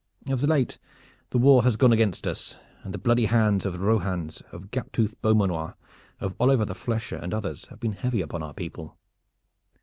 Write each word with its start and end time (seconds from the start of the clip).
Of 0.27 0.41
late 0.41 0.79
the 1.29 1.37
war 1.37 1.61
has 1.61 1.75
gone 1.77 1.93
against 1.93 2.25
us, 2.25 2.55
and 2.81 2.91
the 2.91 2.97
bloody 2.97 3.25
hands 3.27 3.67
of 3.67 3.73
the 3.73 3.77
Rohans, 3.81 4.41
of 4.51 4.71
Gaptooth 4.71 5.13
Beaumanoir, 5.21 5.75
of 6.19 6.33
Oliver 6.39 6.65
the 6.65 6.73
Flesher 6.73 7.17
and 7.17 7.35
others 7.35 7.67
have 7.67 7.79
been 7.79 7.91
heavy 7.93 8.21
upon 8.23 8.41
our 8.41 8.55
people. 8.55 8.97